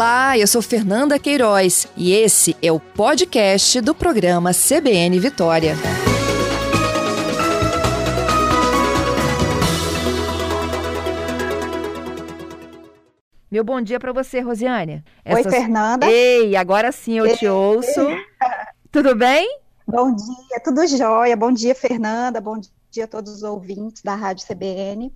[0.00, 5.74] Olá, eu sou Fernanda Queiroz e esse é o podcast do programa CBN Vitória.
[13.50, 15.04] Meu bom dia para você, Rosiane.
[15.22, 15.44] Essas...
[15.44, 16.10] Oi, Fernanda.
[16.10, 17.36] Ei, agora sim eu Ei.
[17.36, 18.00] te ouço.
[18.90, 19.46] Tudo bem?
[19.86, 21.36] Bom dia, tudo jóia.
[21.36, 22.40] Bom dia, Fernanda.
[22.40, 22.58] Bom
[22.90, 25.12] dia a todos os ouvintes da Rádio CBN.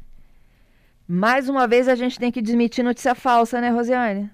[1.08, 4.30] Mais uma vez a gente tem que desmitir notícia falsa, né, Rosiane?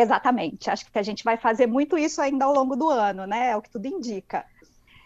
[0.00, 0.70] Exatamente.
[0.70, 3.50] Acho que a gente vai fazer muito isso ainda ao longo do ano, né?
[3.50, 4.44] É o que tudo indica.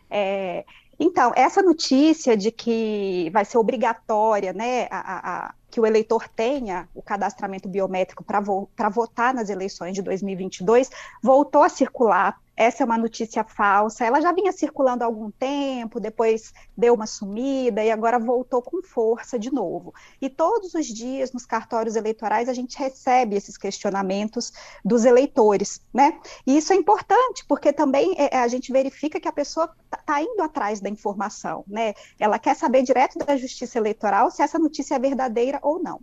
[0.08, 0.64] É,
[0.98, 6.88] então, essa notícia de que vai ser obrigatória, né, a, a, que o eleitor tenha
[6.94, 10.88] o cadastramento biométrico para vo votar nas eleições de 2022,
[11.20, 14.04] voltou a circular essa é uma notícia falsa.
[14.04, 18.82] Ela já vinha circulando há algum tempo, depois deu uma sumida e agora voltou com
[18.82, 19.92] força de novo.
[20.20, 24.52] E todos os dias nos cartórios eleitorais a gente recebe esses questionamentos
[24.84, 26.19] dos eleitores, né?
[26.47, 30.22] E isso é importante porque também é, a gente verifica que a pessoa está tá
[30.22, 31.94] indo atrás da informação, né?
[32.19, 36.00] Ela quer saber direto da Justiça Eleitoral se essa notícia é verdadeira ou não.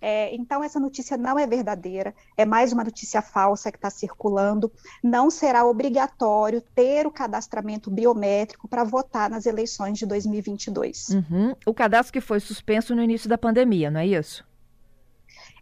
[0.00, 4.72] É, então, essa notícia não é verdadeira, é mais uma notícia falsa que está circulando.
[5.02, 11.08] Não será obrigatório ter o cadastramento biométrico para votar nas eleições de 2022.
[11.10, 11.54] Uhum.
[11.66, 14.48] O cadastro que foi suspenso no início da pandemia, não é isso?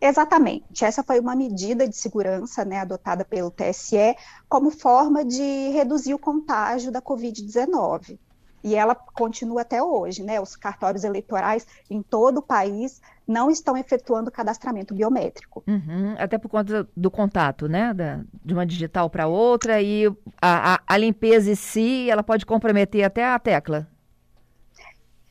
[0.01, 0.85] Exatamente.
[0.85, 4.15] Essa foi uma medida de segurança né, adotada pelo TSE
[4.49, 8.19] como forma de reduzir o contágio da Covid-19
[8.63, 10.41] e ela continua até hoje, né?
[10.41, 15.63] Os cartórios eleitorais em todo o país não estão efetuando cadastramento biométrico.
[15.67, 17.93] Uhum, até por conta do contato, né?
[17.93, 20.07] Da, de uma digital para outra e
[20.41, 23.87] a, a, a, limpeza em si, ela pode comprometer até a tecla.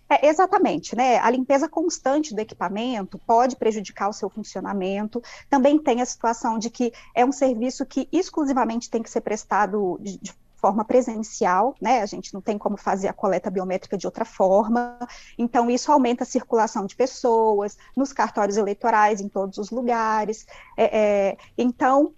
[0.09, 1.17] É, exatamente, né?
[1.17, 5.21] A limpeza constante do equipamento pode prejudicar o seu funcionamento.
[5.49, 9.99] Também tem a situação de que é um serviço que exclusivamente tem que ser prestado
[10.01, 12.01] de, de forma presencial, né?
[12.01, 14.97] A gente não tem como fazer a coleta biométrica de outra forma.
[15.37, 20.45] Então, isso aumenta a circulação de pessoas nos cartórios eleitorais, em todos os lugares.
[20.75, 22.13] É, é, então,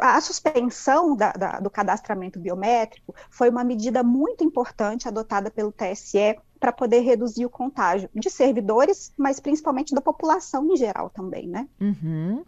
[0.00, 6.38] a suspensão da, da, do cadastramento biométrico foi uma medida muito importante adotada pelo TSE
[6.60, 11.68] para poder reduzir o contágio de servidores, mas principalmente da população em geral também, né?
[11.80, 12.44] Uhum.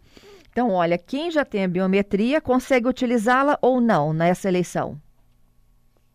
[0.51, 4.99] Então, olha, quem já tem a biometria consegue utilizá-la ou não nessa eleição?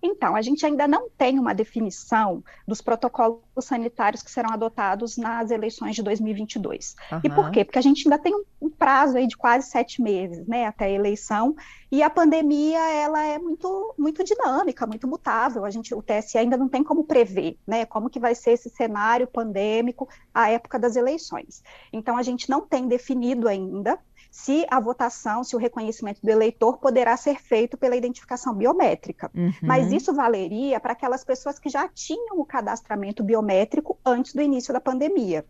[0.06, 5.50] Então, a gente ainda não tem uma definição dos protocolos sanitários que serão adotados nas
[5.50, 6.94] eleições de 2022.
[7.10, 7.20] Uhum.
[7.24, 7.64] E por quê?
[7.64, 10.90] Porque a gente ainda tem um, prazo aí de quase sete meses, né, até a
[10.90, 11.56] eleição,
[11.90, 15.64] e a pandemia, ela é muito, muito dinâmica, muito mutável.
[15.64, 18.68] A gente, o TSE ainda não tem como prever, né, como que vai ser esse
[18.68, 21.62] cenário pandêmico à época das eleições.
[21.90, 23.98] Então, a gente não tem definido ainda
[24.34, 29.30] se a votação, se o reconhecimento do eleitor poderá ser feito pela identificação biométrica.
[29.32, 29.52] Uhum.
[29.62, 34.74] Mas isso valeria para aquelas pessoas que já tinham o cadastramento biométrico antes do início
[34.74, 35.46] da pandemia.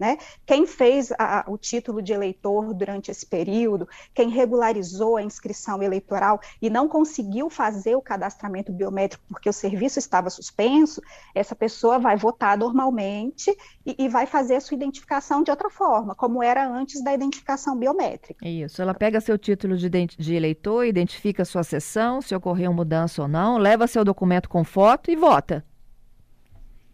[0.00, 0.16] Né?
[0.46, 6.40] Quem fez a, o título de eleitor durante esse período, quem regularizou a inscrição eleitoral
[6.62, 11.02] e não conseguiu fazer o cadastramento biométrico porque o serviço estava suspenso,
[11.34, 16.14] essa pessoa vai votar normalmente e, e vai fazer a sua identificação de outra forma,
[16.14, 18.48] como era antes da identificação biométrica.
[18.48, 23.28] Isso, ela pega seu título de, de eleitor, identifica sua sessão, se ocorreu mudança ou
[23.28, 25.62] não, leva seu documento com foto e vota.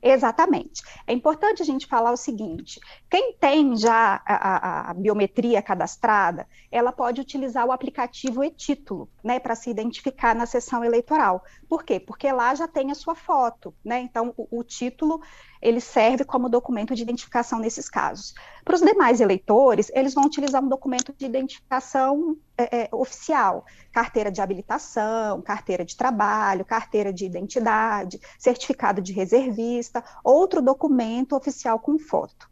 [0.09, 0.83] Exatamente.
[1.05, 2.78] É importante a gente falar o seguinte:
[3.11, 9.41] quem tem já a, a, a biometria cadastrada, ela pode utilizar o aplicativo e-título, né,
[9.41, 11.43] para se identificar na sessão eleitoral.
[11.69, 11.99] Por quê?
[11.99, 14.00] Porque lá já tem a sua foto, né?
[14.00, 15.21] Então o, o título
[15.61, 18.33] ele serve como documento de identificação nesses casos.
[18.65, 24.31] Para os demais eleitores, eles vão utilizar um documento de identificação é, é, oficial, carteira
[24.31, 31.99] de habilitação, carteira de trabalho, carteira de identidade, certificado de reservista, outro documento oficial com
[31.99, 32.50] foto.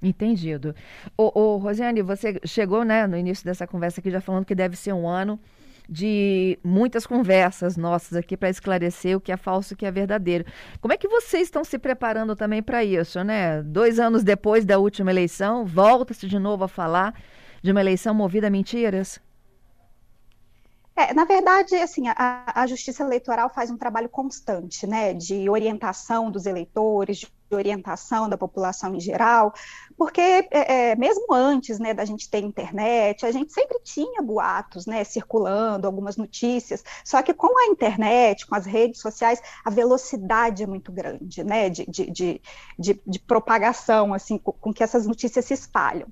[0.00, 0.74] Entendido.
[1.16, 4.92] Ô, Rosiane, você chegou né, no início dessa conversa aqui já falando que deve ser
[4.92, 5.40] um ano
[5.88, 9.90] de muitas conversas nossas aqui para esclarecer o que é falso e o que é
[9.90, 10.44] verdadeiro.
[10.80, 13.62] Como é que vocês estão se preparando também para isso, né?
[13.62, 17.14] Dois anos depois da última eleição, volta-se de novo a falar
[17.62, 19.20] de uma eleição movida a mentiras?
[20.98, 26.28] É, na verdade, assim, a, a, Justiça Eleitoral faz um trabalho constante, né, de orientação
[26.28, 29.54] dos eleitores, de orientação da população em geral,
[29.96, 34.86] porque é, é, mesmo antes, né, da gente ter internet, a gente sempre tinha boatos,
[34.86, 40.64] né, circulando, algumas notícias, só que com a internet, com as redes sociais, a velocidade
[40.64, 42.10] é muito grande, né, de, de,
[42.76, 46.08] de, de, propagação, assim, com, com que essas notícias se espalham.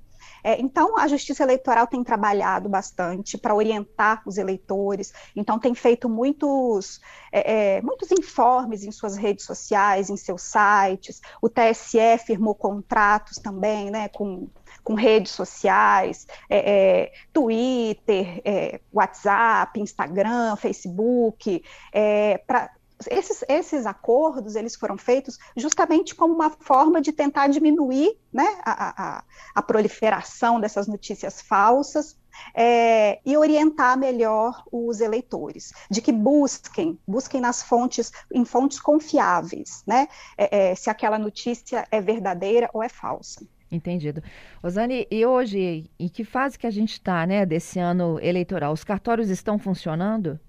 [0.47, 6.07] É, então, a Justiça Eleitoral tem trabalhado bastante para orientar os eleitores, então tem feito
[6.07, 7.01] muitos,
[7.33, 13.39] é, é, muitos informes em suas redes sociais, em seus sites, o TSE firmou contratos
[13.39, 14.47] também né, com,
[14.85, 18.41] com redes sociais, é, é, Twitter,
[18.93, 21.61] WhatsApp, Instagram, Facebook,
[22.47, 22.71] para
[23.09, 29.17] esses, esses acordos eles foram feitos justamente como uma forma de tentar diminuir né, a,
[29.17, 29.23] a,
[29.53, 32.17] a proliferação dessas notícias falsas
[32.55, 39.83] é, e orientar melhor os eleitores, de que busquem, busquem nas fontes, em fontes confiáveis,
[39.85, 40.07] né,
[40.37, 43.45] é, é, se aquela notícia é verdadeira ou é falsa.
[43.69, 44.23] Entendido.
[44.63, 48.71] Osane, e hoje, em que fase que a gente está, né, desse ano eleitoral?
[48.71, 50.39] Os cartórios estão funcionando?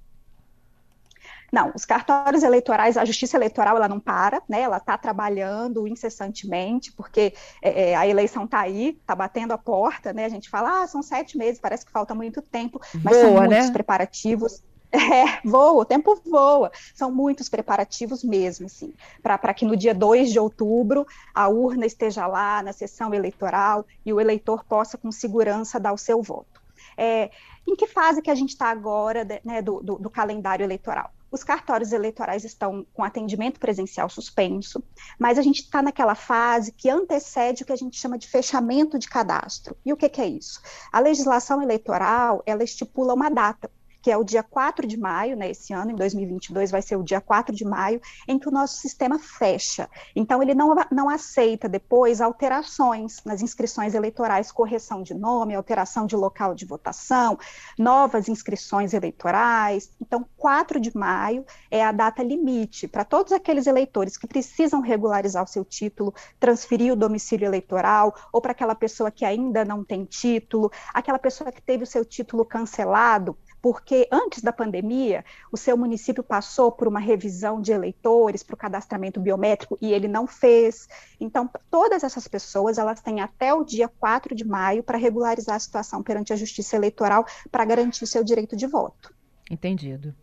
[1.51, 4.61] Não, os cartórios eleitorais, a justiça eleitoral, ela não para, né?
[4.61, 10.13] Ela está trabalhando incessantemente, porque é, é a eleição está aí, está batendo a porta,
[10.13, 10.27] né?
[10.27, 13.35] A gente fala, ah, são sete meses, parece que falta muito tempo, mas voa, são
[13.35, 13.73] muitos né?
[13.73, 14.63] preparativos.
[14.91, 16.73] É, voa, o tempo voa.
[16.95, 22.27] São muitos preparativos mesmo, assim, para que no dia 2 de outubro a urna esteja
[22.27, 26.63] lá na sessão eleitoral e o eleitor possa, com segurança, dar o seu voto.
[26.97, 27.31] É,
[27.67, 31.13] em que fase que a gente está agora né, do, do, do calendário eleitoral?
[31.31, 34.83] Os cartórios eleitorais estão com atendimento presencial suspenso,
[35.19, 38.99] mas a gente está naquela fase que antecede o que a gente chama de fechamento
[38.99, 39.77] de cadastro.
[39.85, 40.61] E o que, que é isso?
[40.91, 43.71] A legislação eleitoral ela estipula uma data
[44.09, 47.03] que é o dia 4 de maio, né, esse ano, em 2022, vai ser o
[47.03, 49.87] dia 4 de maio, em que o nosso sistema fecha.
[50.17, 56.17] Então, ele não, não aceita depois alterações nas inscrições eleitorais, correção de nome, alteração de
[56.17, 57.39] local de votação,
[57.79, 59.91] novas inscrições eleitorais.
[60.01, 65.45] Então, 4 de maio é a data limite para todos aqueles eleitores que precisam regularizar
[65.45, 70.07] o seu título, transferir o domicílio eleitoral, ou para aquela pessoa que ainda não tem
[70.07, 75.77] título, aquela pessoa que teve o seu título cancelado porque antes da pandemia, o seu
[75.77, 80.89] município passou por uma revisão de eleitores para o cadastramento biométrico e ele não fez.
[81.21, 85.61] Então, todas essas pessoas, elas têm até o dia 4 de maio para regularizar a
[85.61, 89.15] situação perante a Justiça Eleitoral para garantir o seu direito de voto.
[89.51, 90.15] Entendido.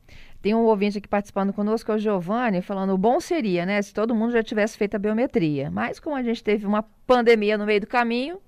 [0.42, 3.92] Tem um ouvinte aqui participando conosco, é o Giovanni, falando: o bom seria, né, se
[3.92, 5.72] todo mundo já tivesse feito a biometria.
[5.72, 8.40] Mas como a gente teve uma pandemia no meio do caminho.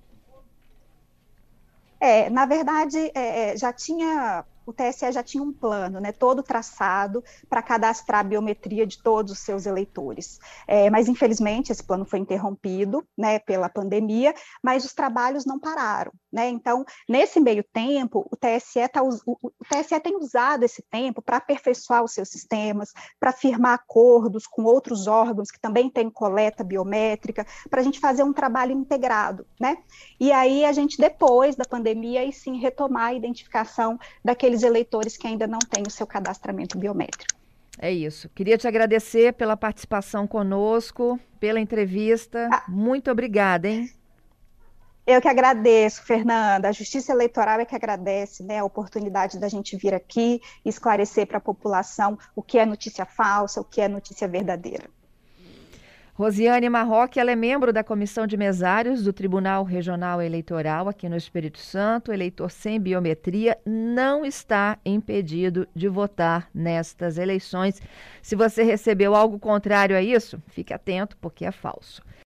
[2.00, 6.44] É, na verdade, é, é já tinha o TSE já tinha um plano, né, todo
[6.44, 10.40] traçado para cadastrar a biometria de todos os seus eleitores.
[10.68, 16.12] É, mas, infelizmente, esse plano foi interrompido né, pela pandemia, mas os trabalhos não pararam.
[16.32, 16.50] Né?
[16.50, 21.38] Então, nesse meio tempo, o TSE, tá, o, o TSE tem usado esse tempo para
[21.38, 27.46] aperfeiçoar os seus sistemas, para firmar acordos com outros órgãos que também têm coleta biométrica,
[27.70, 29.46] para a gente fazer um trabalho integrado.
[29.60, 29.78] Né?
[30.20, 35.18] E aí, a gente, depois da pandemia, aí sim retomar a identificação daqueles aqueles eleitores
[35.18, 37.36] que ainda não têm o seu cadastramento biométrico.
[37.80, 38.30] É isso.
[38.30, 42.50] Queria te agradecer pela participação conosco, pela entrevista.
[42.52, 42.64] Ah.
[42.68, 43.90] Muito obrigada, hein?
[45.08, 46.68] Eu que agradeço, Fernanda.
[46.68, 51.26] A Justiça Eleitoral é que agradece né, a oportunidade da gente vir aqui e esclarecer
[51.26, 54.84] para a população o que é notícia falsa, o que é notícia verdadeira.
[56.14, 61.16] Rosiane Marroque, ela é membro da Comissão de Mesários do Tribunal Regional Eleitoral aqui no
[61.16, 62.12] Espírito Santo.
[62.12, 67.82] Eleitor sem biometria não está impedido de votar nestas eleições.
[68.22, 72.02] Se você recebeu algo contrário a isso, fique atento, porque é falso.